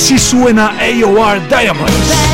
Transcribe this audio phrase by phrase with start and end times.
[0.00, 2.29] Así suena AOR Diamonds.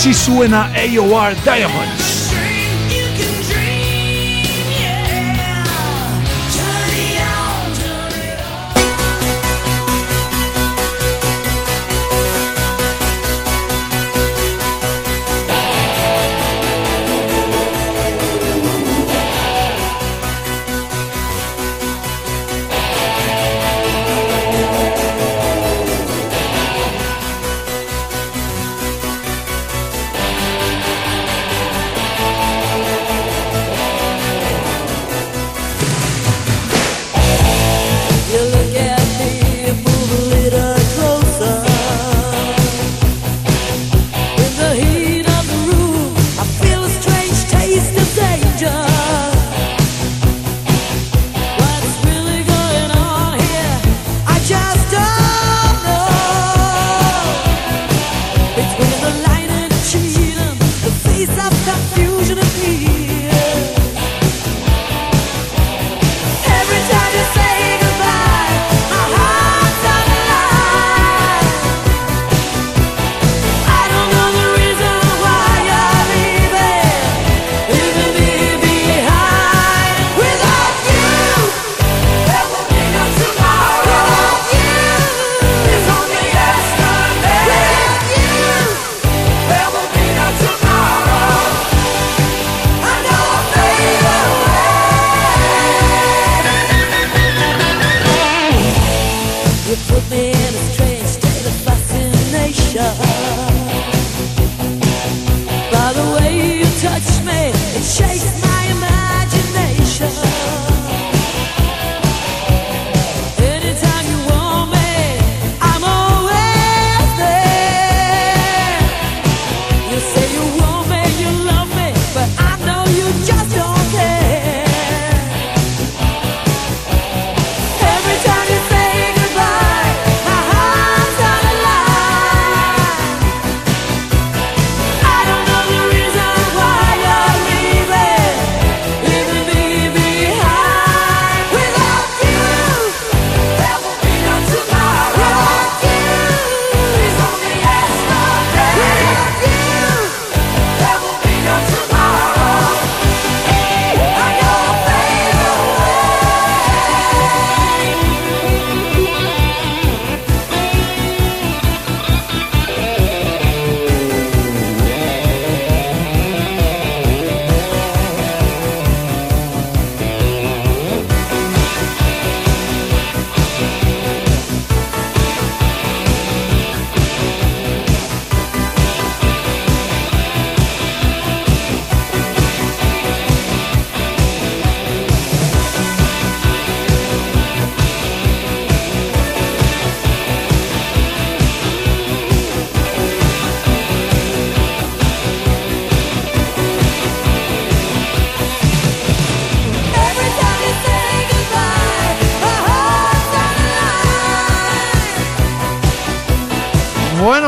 [0.00, 1.99] Así suena AOR Diamonds.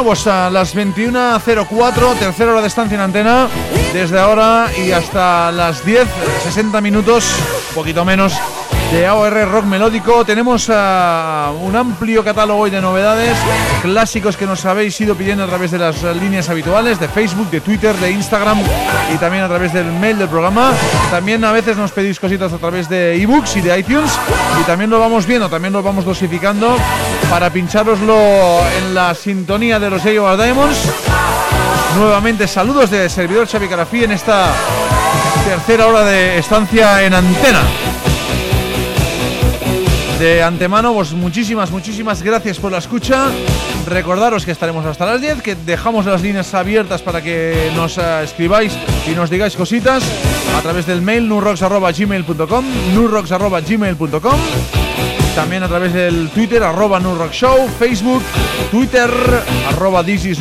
[0.04, 3.48] Pues a las 21.04, tercera hora de estancia en antena,
[3.92, 6.08] desde ahora y hasta las 10,
[6.44, 7.24] 60 minutos,
[7.68, 8.32] un poquito menos,
[8.92, 10.22] de AOR Rock Melódico.
[10.24, 13.36] Tenemos un amplio catálogo hoy de novedades,
[13.80, 17.62] clásicos que nos habéis ido pidiendo a través de las líneas habituales, de Facebook, de
[17.62, 18.58] Twitter, de Instagram
[19.14, 20.72] y también a través del mail del programa.
[21.10, 24.12] También a veces nos pedís cositas a través de ebooks y de iTunes
[24.60, 26.76] y también lo vamos viendo, también lo vamos dosificando
[27.30, 30.36] para pincharoslo en la sintonía de los J.O.
[30.36, 30.78] Diamonds.
[31.96, 34.52] Nuevamente saludos de servidor Xavi Carafí en esta
[35.46, 37.62] tercera hora de estancia en antena.
[40.22, 43.28] De antemano, pues muchísimas, muchísimas gracias por la escucha.
[43.88, 48.20] Recordaros que estaremos hasta las 10, que dejamos las líneas abiertas para que nos uh,
[48.22, 48.72] escribáis
[49.04, 50.04] y nos digáis cositas
[50.56, 52.64] a través del mail nurrocks.gmail.com
[52.94, 54.38] nurrocks.gmail.com
[55.34, 57.00] también a través del Twitter, arroba
[57.32, 58.22] Show, Facebook,
[58.70, 59.10] Twitter,
[59.70, 60.38] arroba This is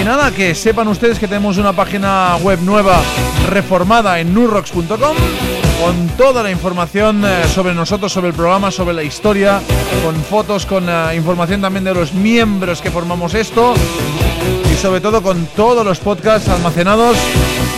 [0.00, 3.00] y nada, que sepan ustedes que tenemos una página web nueva
[3.48, 5.16] reformada en nurrocks.com
[5.82, 9.60] con toda la información eh, sobre nosotros, sobre el programa, sobre la historia,
[10.04, 13.74] con fotos, con eh, información también de los miembros que formamos esto
[14.72, 17.16] y sobre todo con todos los podcasts almacenados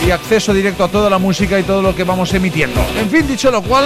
[0.05, 2.79] y acceso directo a toda la música y todo lo que vamos emitiendo.
[2.99, 3.85] En fin, dicho lo cual,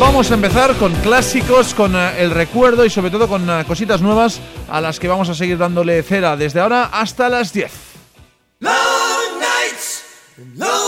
[0.00, 4.02] Vamos a empezar con clásicos, con uh, el recuerdo y sobre todo con uh, cositas
[4.02, 7.70] nuevas a las que vamos a seguir dándole cera desde ahora hasta las 10.
[8.60, 8.72] Long
[9.38, 10.04] nights,
[10.56, 10.83] lonely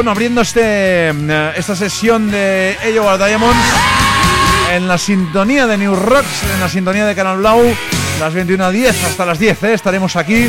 [0.00, 3.58] Bueno, abriendo este, eh, esta sesión de AOR Diamonds
[4.72, 7.60] en la sintonía de New Rocks, en la sintonía de Canal Blau,
[8.18, 9.74] las 21 a 10 hasta las 10, ¿eh?
[9.74, 10.48] estaremos aquí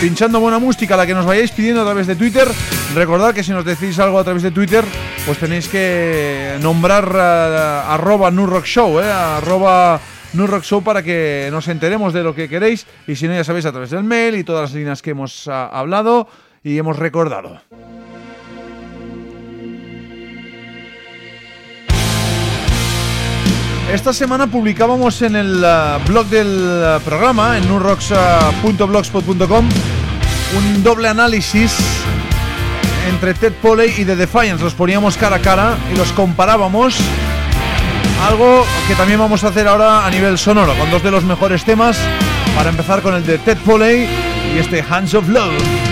[0.00, 2.48] pinchando buena música, la que nos vayáis pidiendo a través de Twitter.
[2.94, 4.82] Recordad que si nos decís algo a través de Twitter,
[5.26, 9.98] pues tenéis que nombrar uh, arroba New Rock Show, ¿eh?
[10.32, 13.44] New Rock Show para que nos enteremos de lo que queréis y si no ya
[13.44, 16.28] sabéis a través del mail y todas las líneas que hemos uh, hablado
[16.64, 17.60] y hemos recordado.
[23.92, 29.68] Esta semana publicábamos en el uh, blog del uh, programa, en nurrocks.blogspot.com,
[30.56, 31.72] un doble análisis
[33.08, 34.62] entre Ted Poley y The Defiance.
[34.62, 36.96] Los poníamos cara a cara y los comparábamos.
[38.28, 41.64] Algo que también vamos a hacer ahora a nivel sonoro, con dos de los mejores
[41.64, 41.96] temas.
[42.56, 44.08] Para empezar con el de Ted Poley
[44.52, 45.85] y este Hands of Love.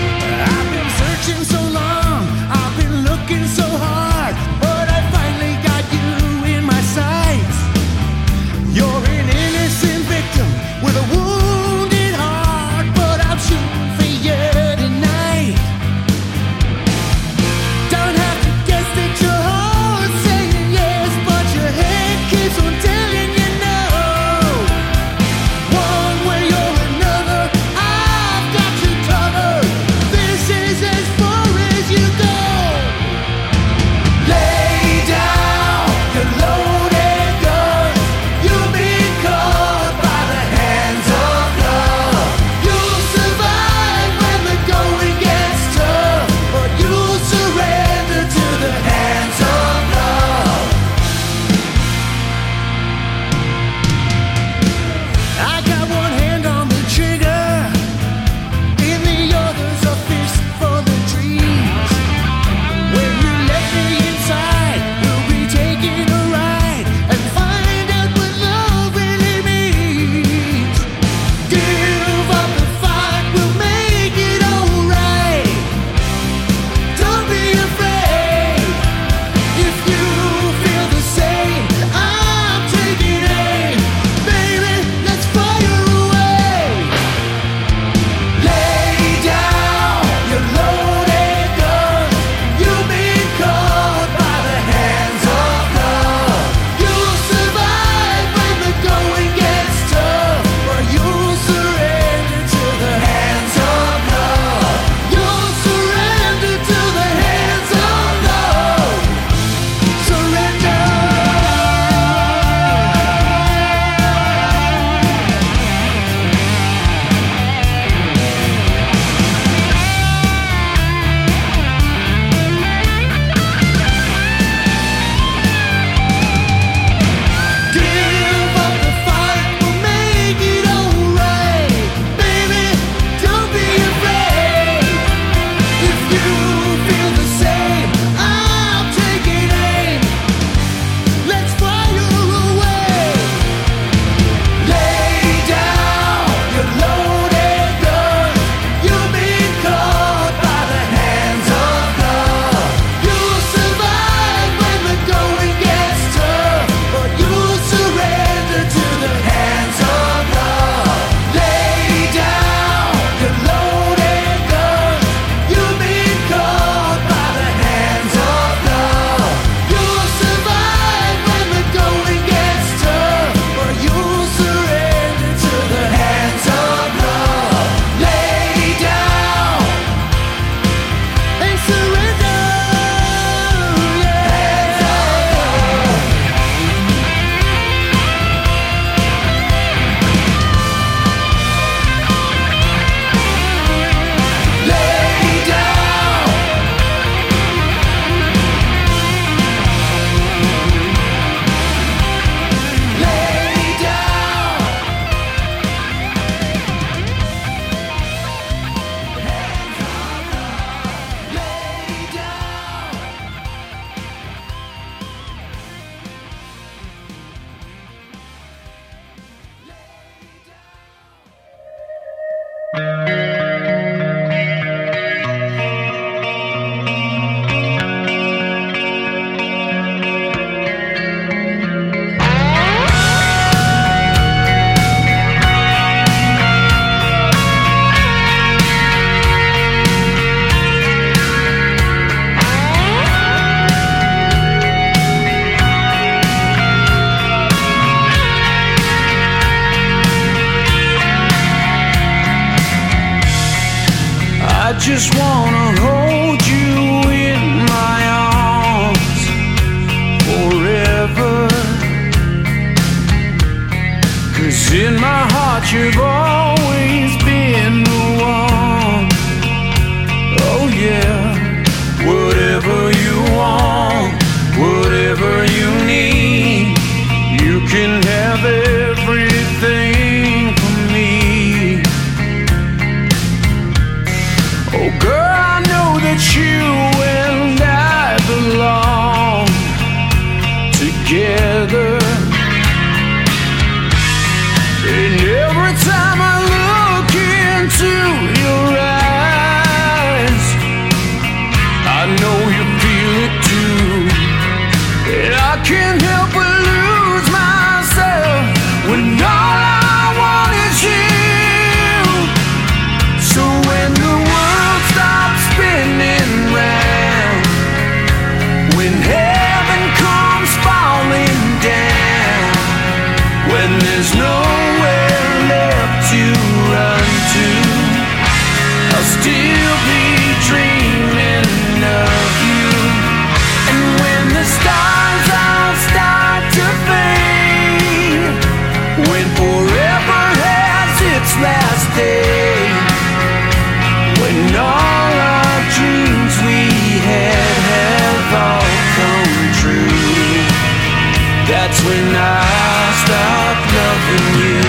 [351.85, 354.61] when I stop loving you.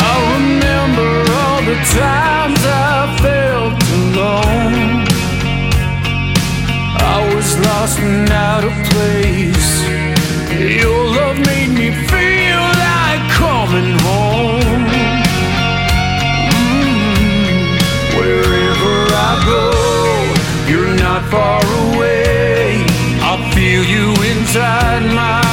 [0.00, 5.04] I remember all the times I felt alone.
[6.96, 9.70] I was lost and out of place.
[10.82, 14.07] Your love made me feel like coming home.
[21.30, 22.84] far away.
[23.20, 25.47] I feel you inside my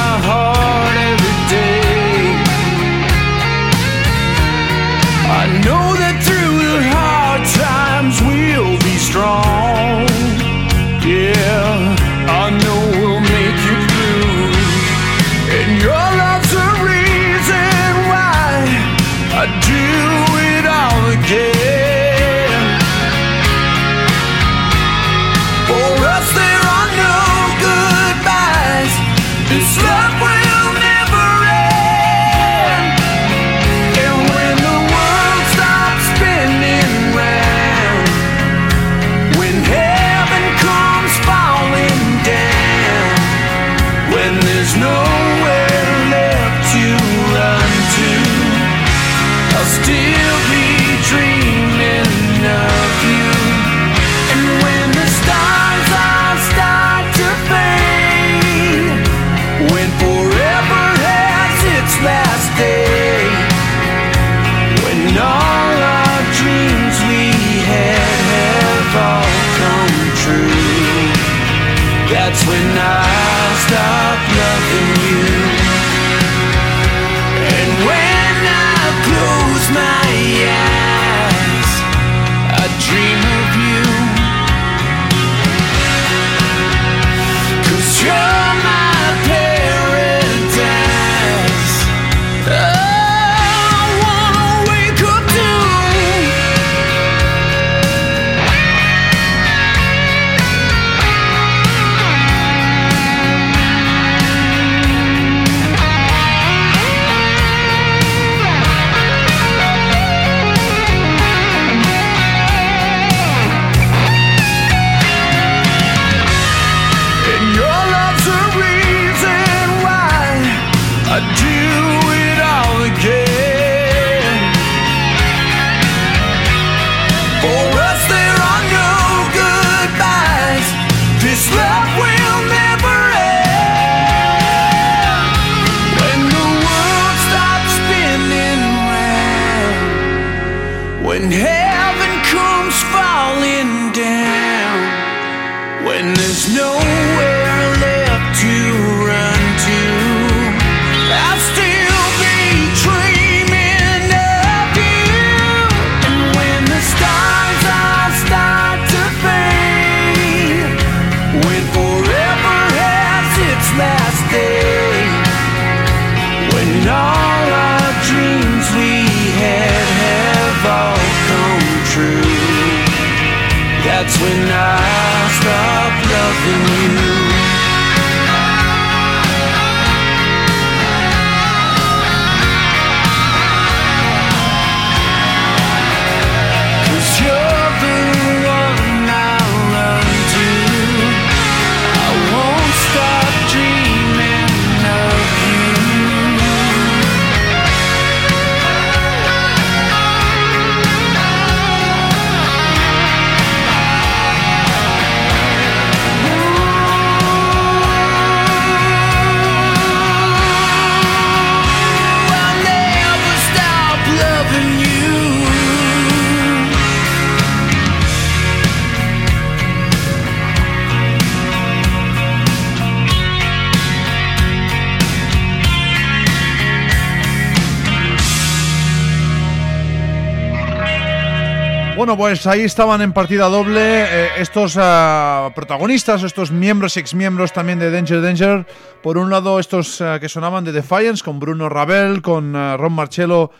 [232.16, 237.78] Pues ahí estaban en partida doble eh, estos uh, protagonistas, estos miembros y exmiembros también
[237.78, 238.66] de Danger Danger.
[239.02, 242.94] Por un lado, estos uh, que sonaban de Defiance, con Bruno Ravel, con uh, Ron
[242.94, 243.50] Marcello,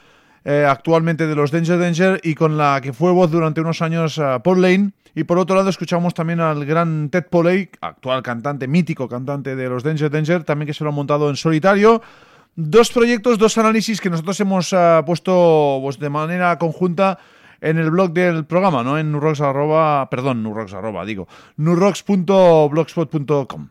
[0.45, 4.63] actualmente de los Danger Danger, y con la que fue voz durante unos años Paul
[4.63, 4.93] Lane.
[5.15, 9.69] Y por otro lado, escuchamos también al gran Ted Poley, actual cantante, mítico cantante de
[9.69, 12.01] los Danger Danger, también que se lo ha montado en solitario.
[12.55, 17.19] Dos proyectos, dos análisis que nosotros hemos puesto pues, de manera conjunta
[17.61, 18.99] en el blog del programa, ¿no?
[18.99, 23.69] En nurrocks arroba, perdón, nurrocks arroba, digo, nurrocks.blogspot.com.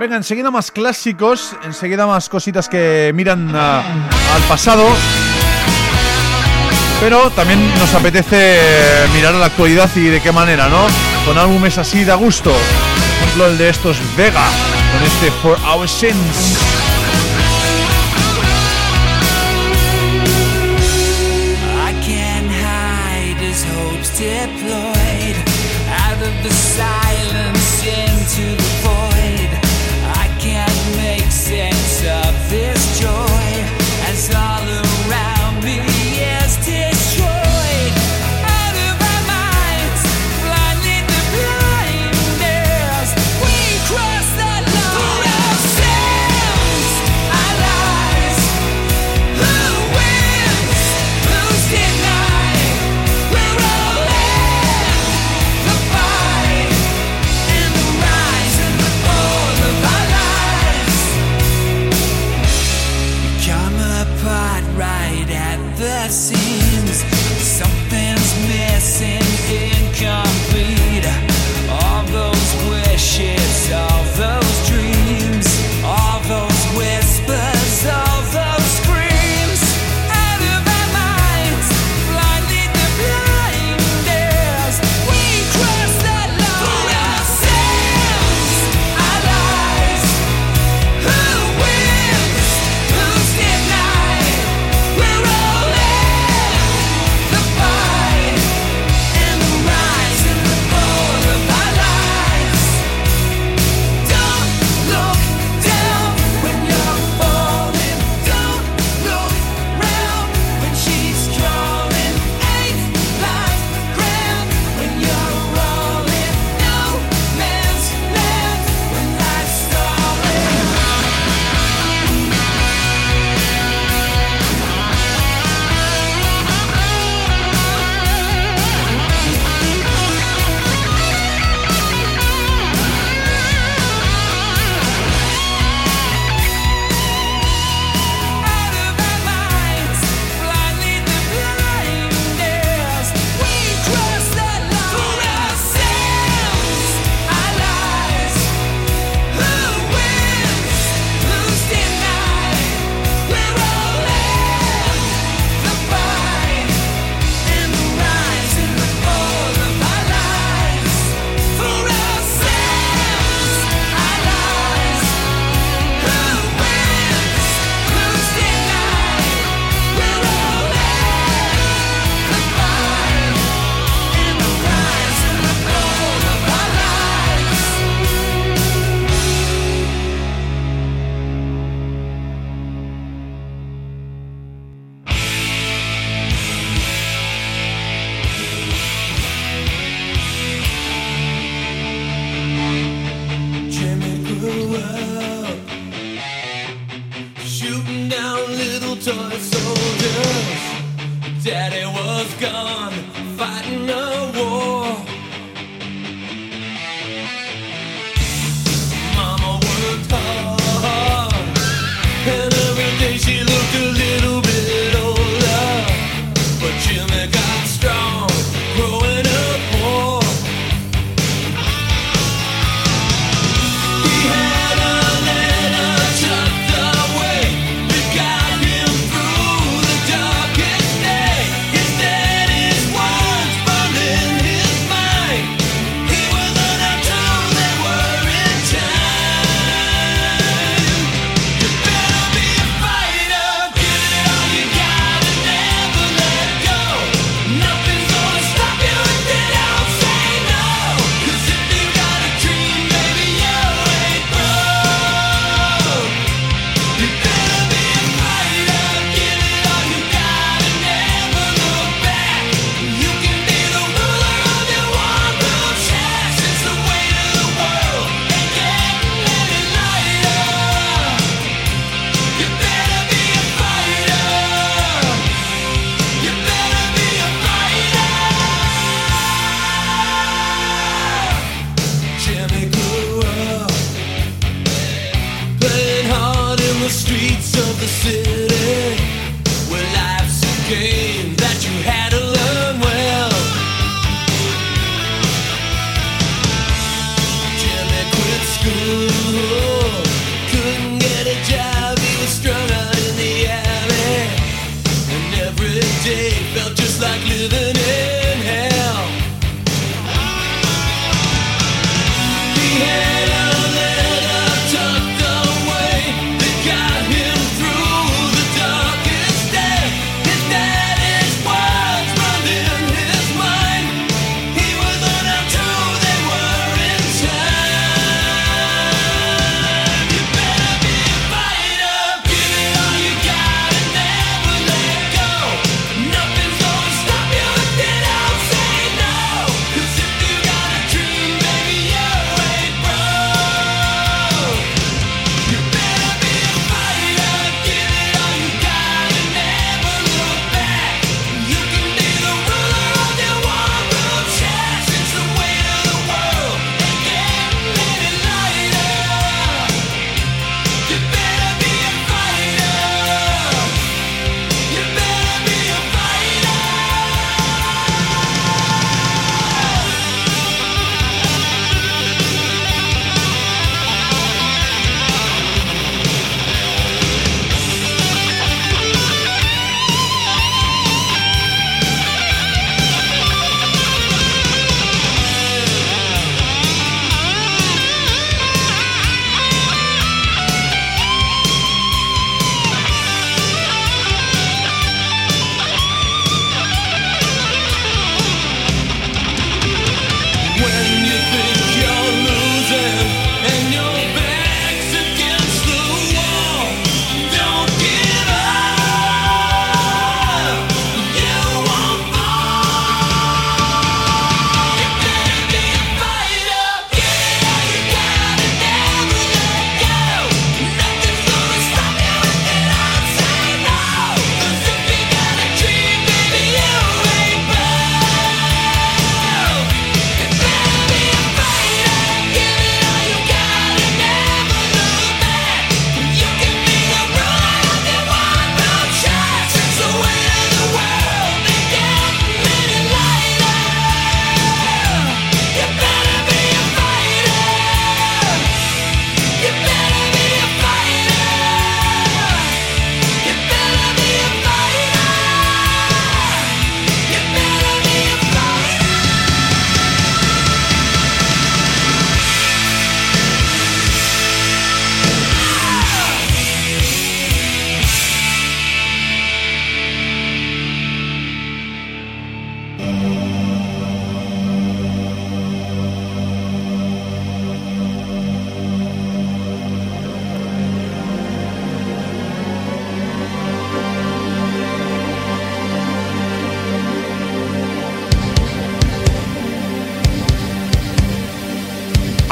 [0.00, 4.86] Venga, enseguida más clásicos, enseguida más cositas que miran uh, al pasado.
[7.00, 8.58] Pero también nos apetece
[9.12, 10.86] mirar a la actualidad y de qué manera, ¿no?
[11.26, 12.50] Con álbumes así de gusto.
[12.50, 14.46] Por ejemplo, el de estos Vega,
[14.94, 16.89] con este For Our Sins.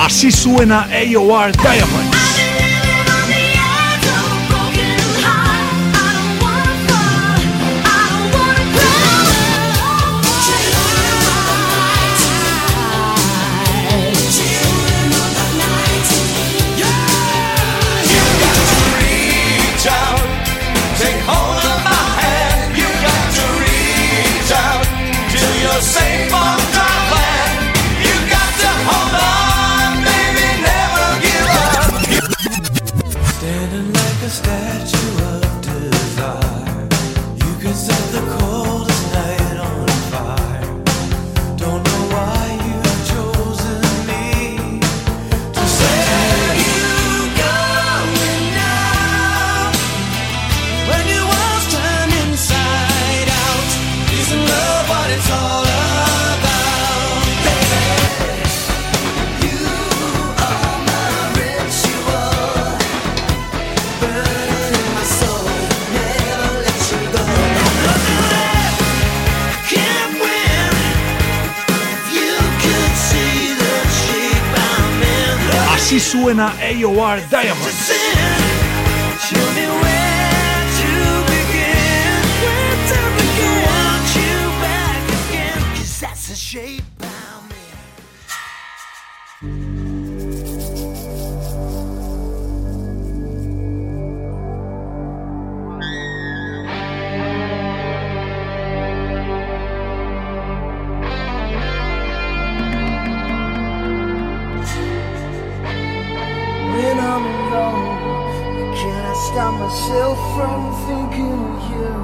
[0.09, 2.38] Así suena AOR Diamonds.
[76.39, 76.53] tagħna
[76.87, 78.28] AOR Diamond.
[109.89, 111.95] myself from thinking of you.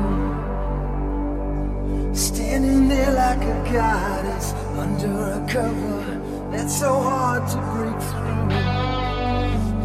[2.15, 6.21] Standing there like a goddess under a cover
[6.51, 8.51] That's so hard to break through.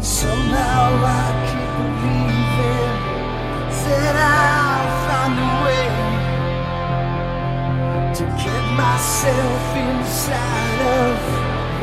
[0.02, 2.98] Somehow I keep believing
[3.84, 5.88] That I'll find a way
[8.18, 11.16] To get myself inside of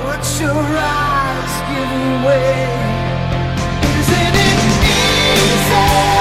[0.04, 0.64] What your
[1.04, 2.66] eyes give away.
[4.00, 4.57] Isn't it
[5.78, 6.17] yeah.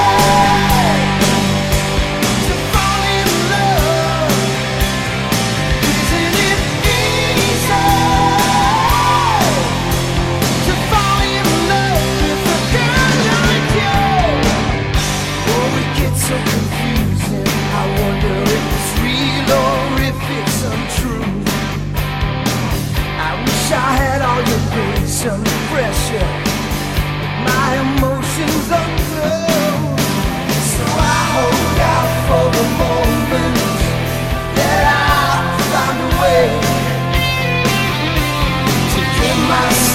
[39.49, 39.87] Diamonds.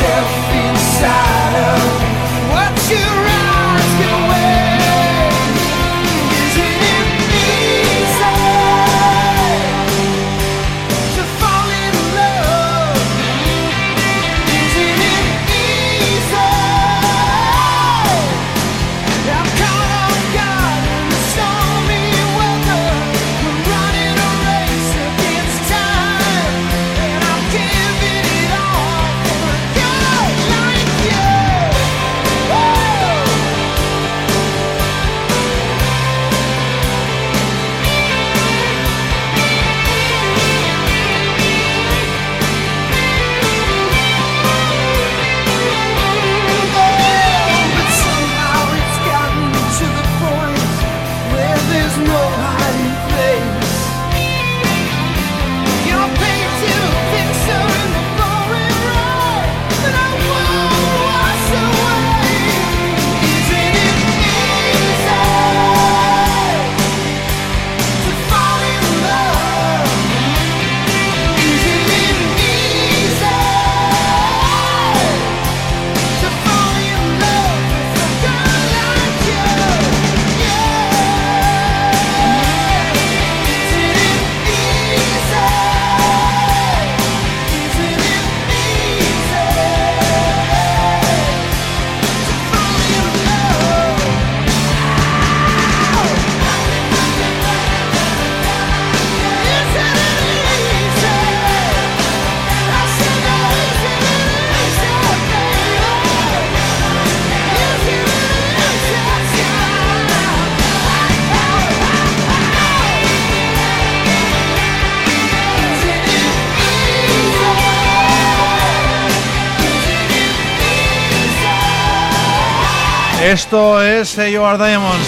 [123.32, 125.08] Esto es AOR Diamonds.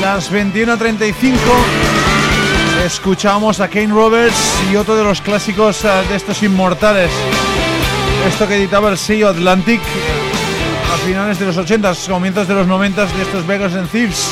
[0.00, 1.36] Las 21.35
[2.84, 7.12] escuchamos a Kane Roberts y otro de los clásicos eh, de estos inmortales.
[8.26, 9.80] Esto que editaba el sello Atlantic
[10.92, 14.26] a finales de los 80s, comienzos de los 90s de estos Vegas and Thieves.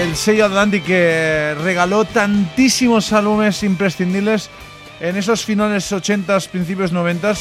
[0.00, 4.48] El sello Atlantic que regaló tantísimos álbumes imprescindibles
[4.98, 7.40] en esos finales 80s, principios 90s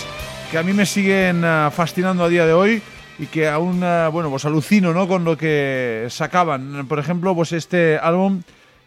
[0.51, 2.81] que a mí me siguen eh, fascinando a día de hoy
[3.20, 5.07] y que aún, bueno, pues alucino, ¿no?
[5.07, 6.86] Con lo que sacaban.
[6.88, 8.41] Por ejemplo, pues este álbum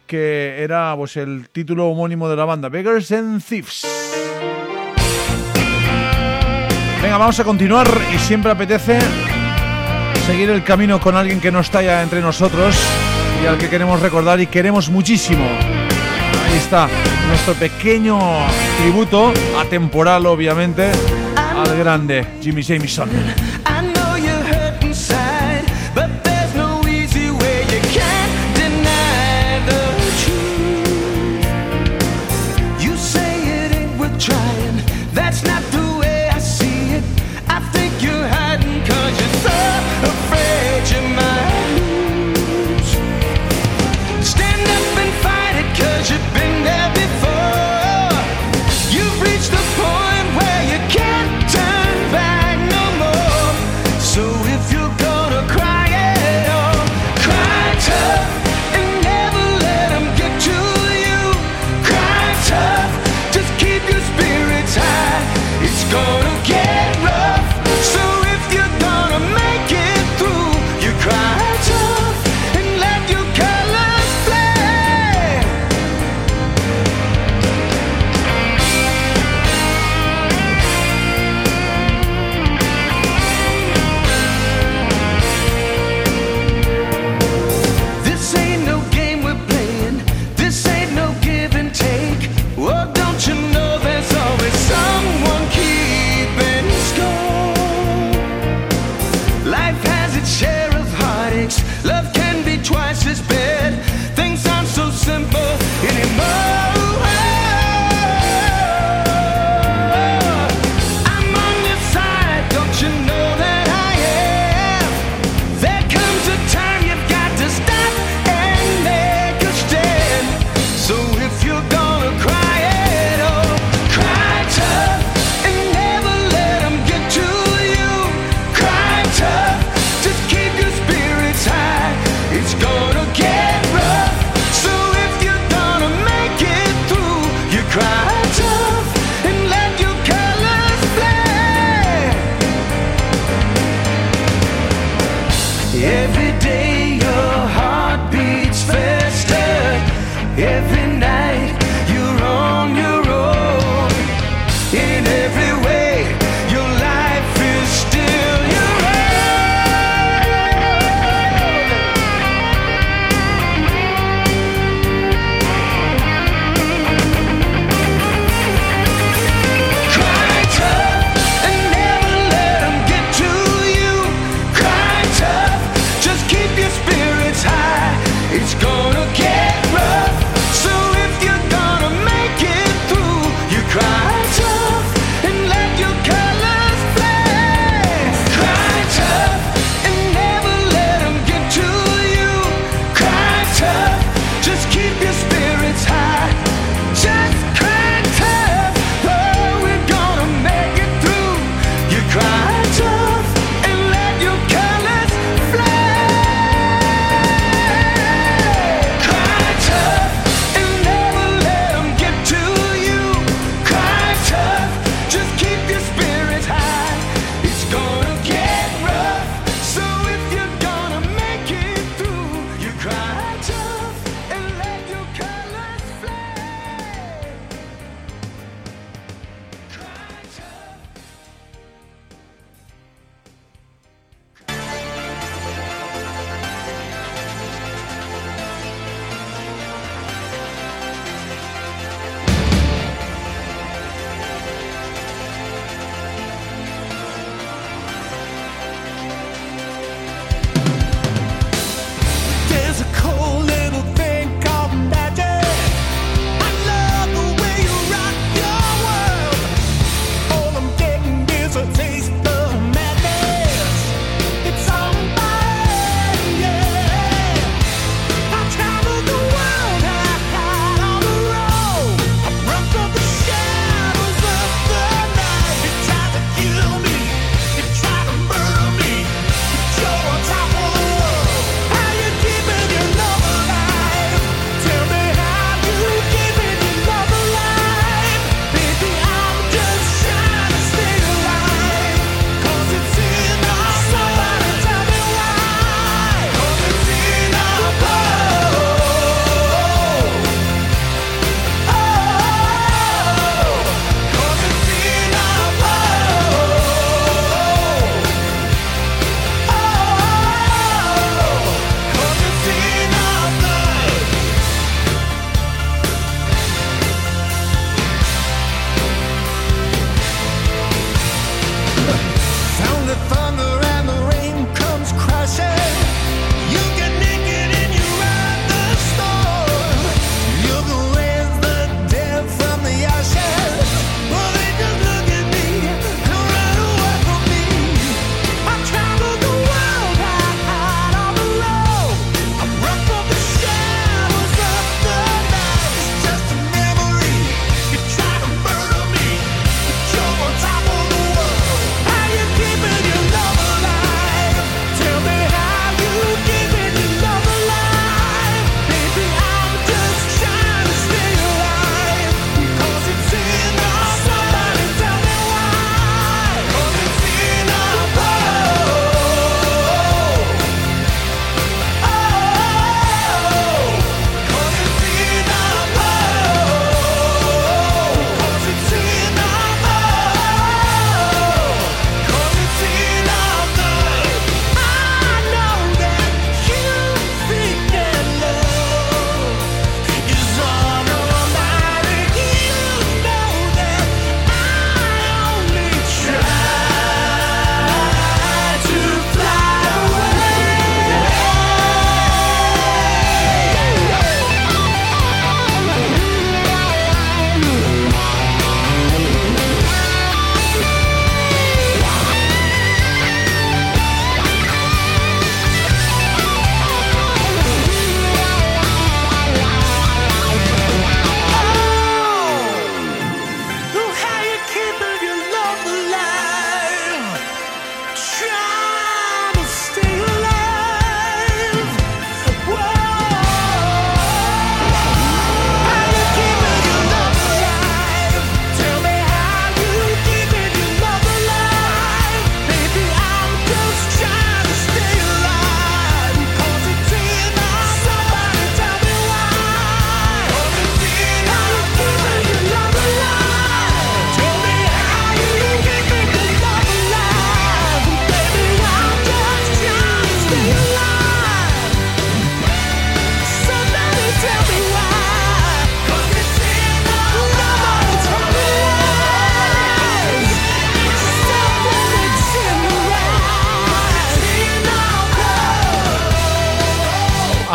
[0.07, 3.87] que era pues el título homónimo de la banda, Beggars and Thieves.
[7.01, 8.99] Venga, vamos a continuar y siempre apetece
[10.25, 12.75] seguir el camino con alguien que no está ya entre nosotros
[13.43, 15.45] y al que queremos recordar y queremos muchísimo.
[15.45, 16.87] Ahí está
[17.27, 18.19] nuestro pequeño
[18.81, 20.91] tributo, atemporal obviamente,
[21.35, 23.09] al grande Jimmy Jameson.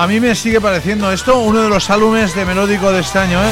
[0.09, 3.51] Mí me sigue pareciendo esto uno de los álbumes de melódico de este año, ¿eh?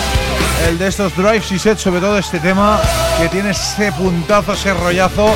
[0.66, 2.80] El de estos drives y sets, sobre todo este tema
[3.20, 5.34] que tiene ese puntazo, ese rollazo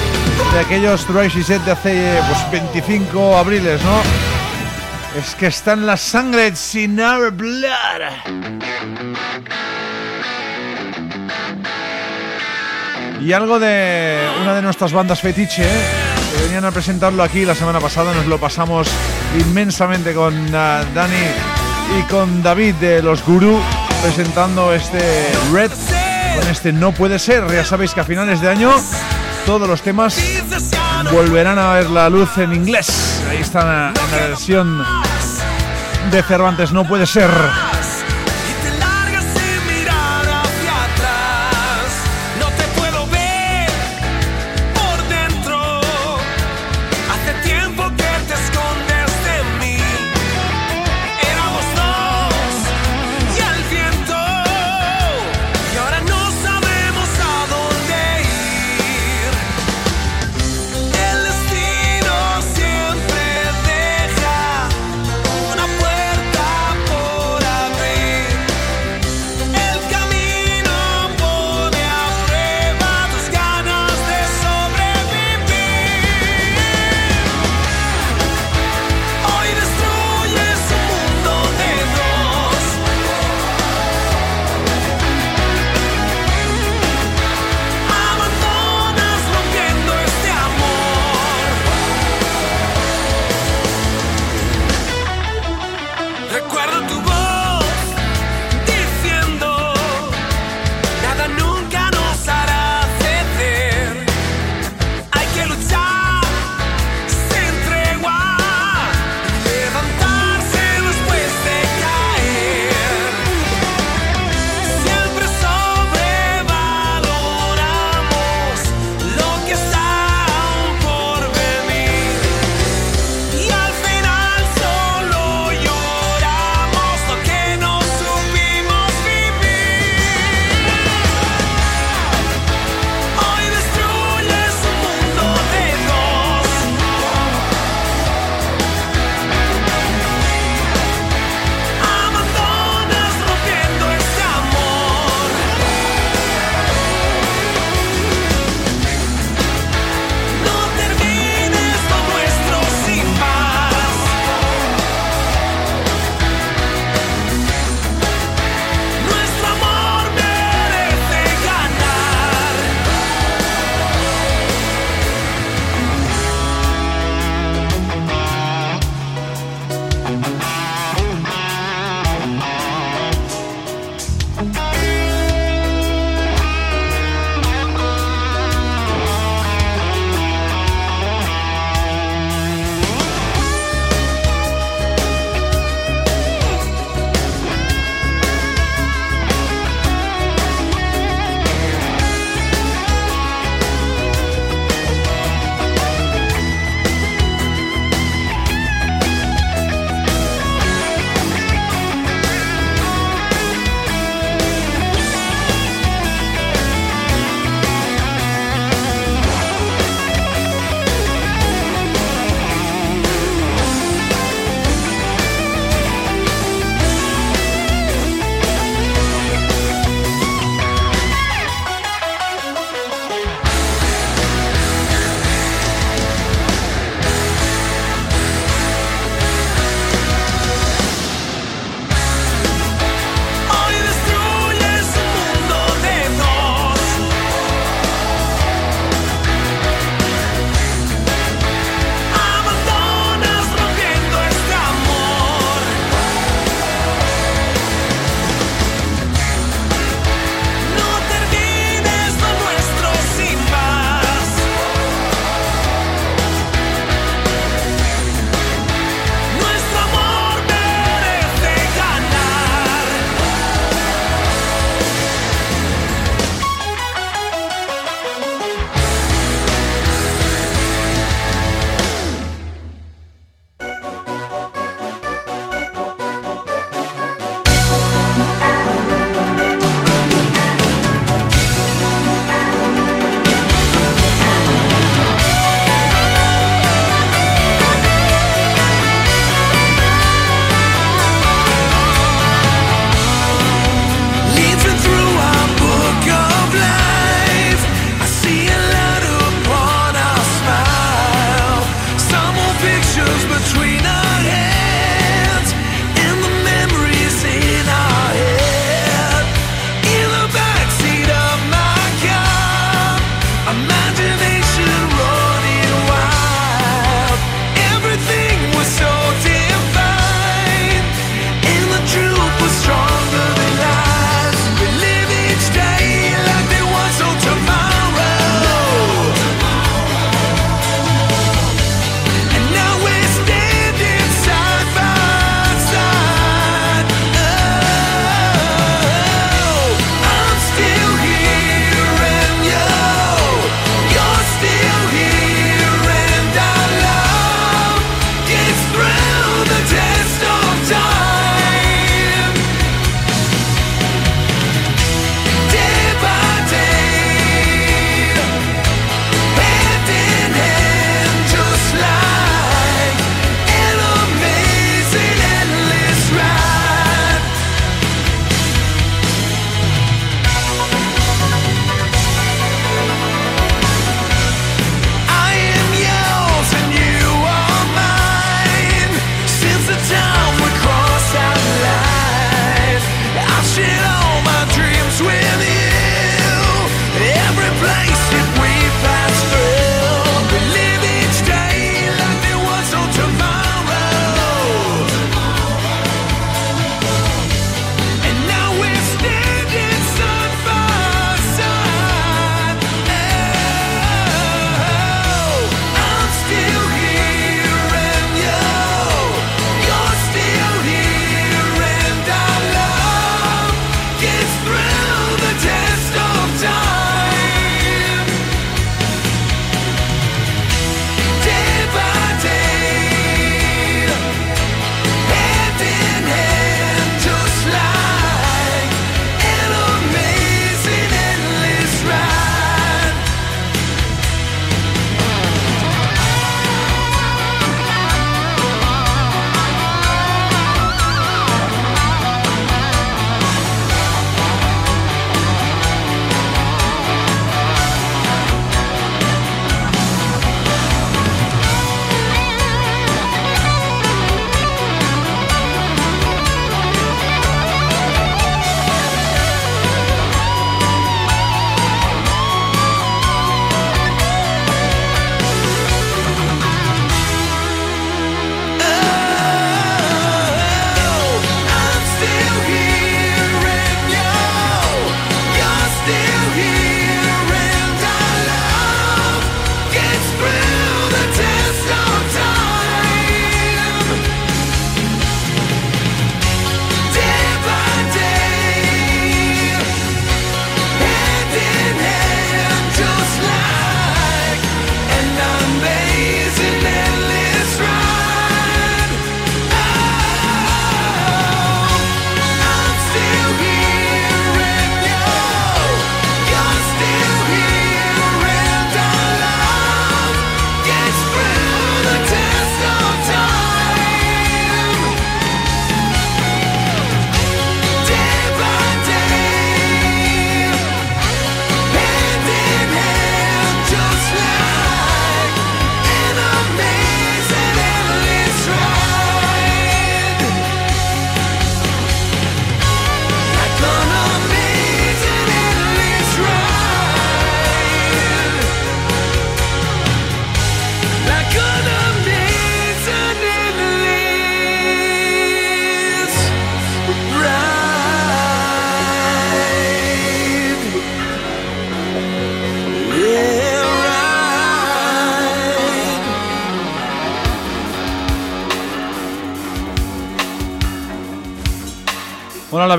[0.55, 4.01] de aquellos drives y sets de hace pues, 25 abriles, ¿no?
[5.21, 7.69] Es que está en la sangre, sin our blood.
[13.21, 15.85] Y algo de una de nuestras bandas fetiche, ¿eh?
[16.35, 18.89] que venían a presentarlo aquí la semana pasada, nos lo pasamos
[19.39, 21.27] inmensamente con uh, Dani
[21.99, 23.61] y con David de Los Guru
[24.03, 25.71] presentando este Red
[26.39, 27.47] con este No Puede Ser.
[27.53, 28.73] Ya sabéis que a finales de año
[29.47, 30.19] todos los temas
[31.13, 33.23] volverán a ver la luz en inglés.
[33.29, 34.85] Ahí está en la versión
[36.11, 37.31] de Cervantes, No Puede Ser.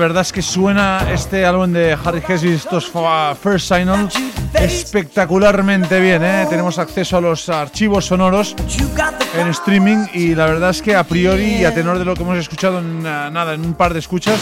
[0.02, 2.90] Verdad es que suena este álbum de Harry Hesse, estos
[3.40, 4.08] First Signal,
[4.52, 6.24] espectacularmente bien.
[6.24, 6.44] ¿eh?
[6.50, 8.56] Tenemos acceso a los archivos sonoros
[9.38, 12.22] en streaming y la verdad es que a priori y a tenor de lo que
[12.24, 14.40] hemos escuchado en uh, nada, en un par de escuchas,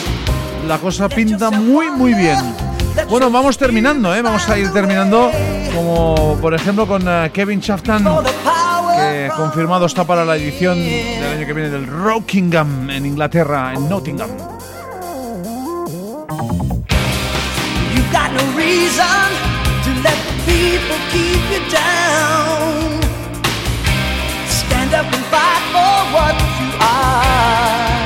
[0.66, 2.38] la cosa pinta muy muy bien.
[3.10, 4.22] Bueno, vamos terminando, ¿eh?
[4.22, 5.30] vamos a ir terminando,
[5.74, 8.02] como por ejemplo con uh, Kevin Shaftan,
[9.36, 14.49] confirmado está para la edición del año que viene del Rockingham en Inglaterra, en Nottingham.
[18.70, 19.26] Reason
[19.84, 23.02] to let the people keep you down.
[24.60, 26.68] Stand up and fight for what you
[26.98, 27.98] are.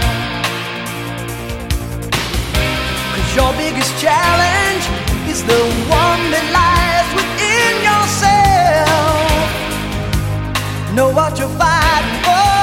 [3.15, 4.85] Cause your biggest challenge
[5.33, 5.63] is the
[6.05, 9.47] one that lies within yourself.
[10.97, 12.54] Know what you're fighting for.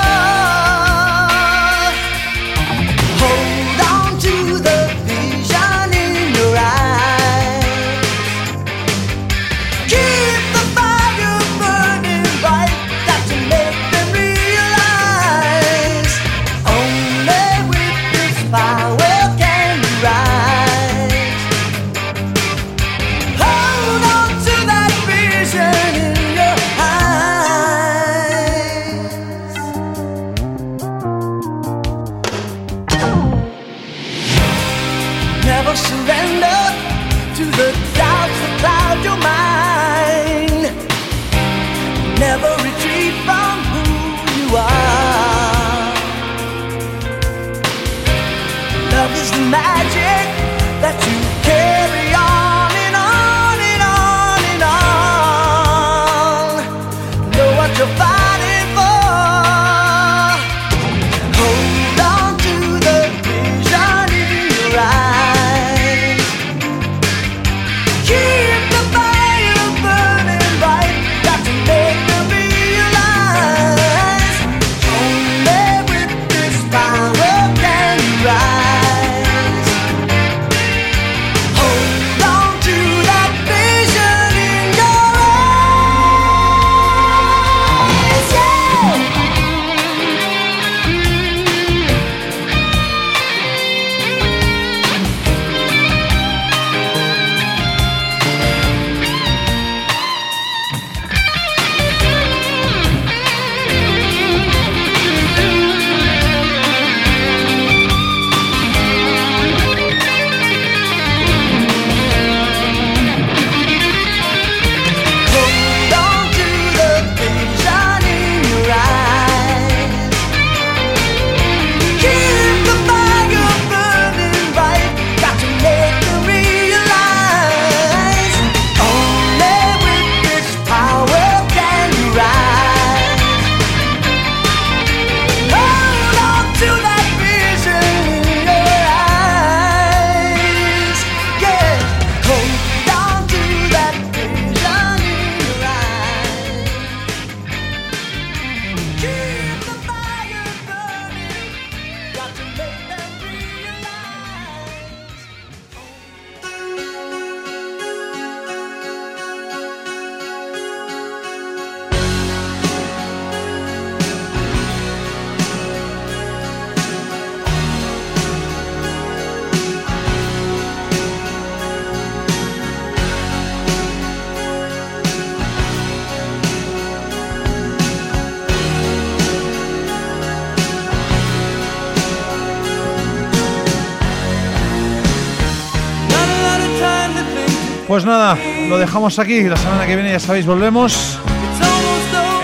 [187.92, 188.38] Pues nada,
[188.70, 189.44] lo dejamos aquí.
[189.44, 191.20] La semana que viene, ya sabéis, volvemos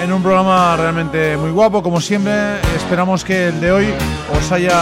[0.04, 2.60] en un programa realmente muy guapo, como siempre.
[2.76, 3.88] Esperamos que el de hoy
[4.38, 4.78] os haya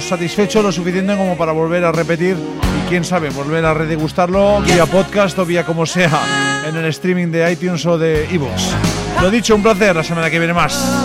[0.00, 4.84] satisfecho lo suficiente como para volver a repetir y quién sabe, volver a redegustarlo vía
[4.86, 8.74] podcast o vía como sea en el streaming de iTunes o de Evox.
[9.22, 9.94] Lo dicho, un placer.
[9.94, 11.03] La semana que viene más.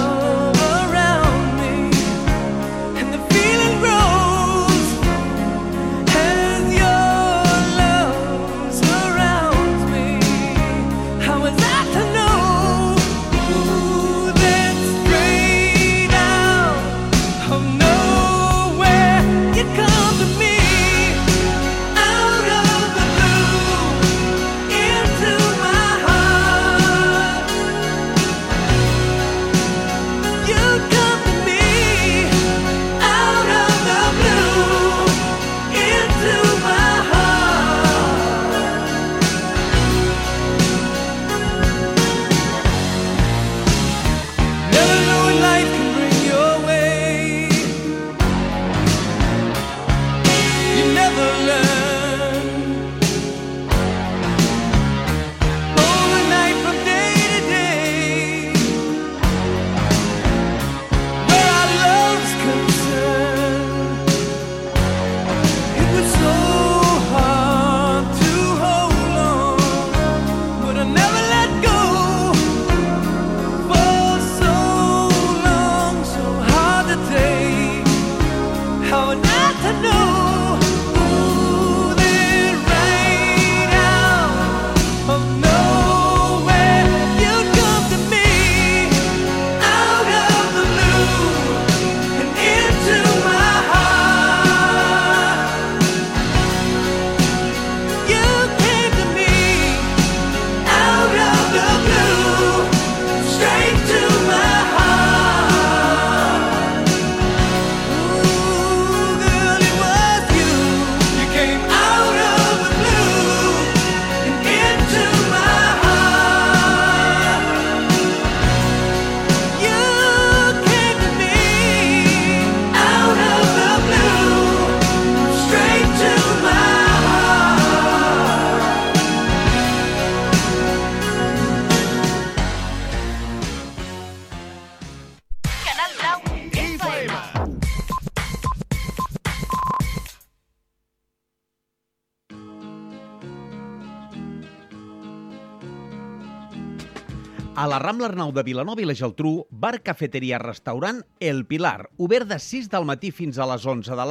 [147.80, 152.68] Rambla Arnau de Vilanova i la Geltrú, bar cafeteria restaurant El Pilar, obert de 6
[152.74, 154.08] del matí fins a les 11 de la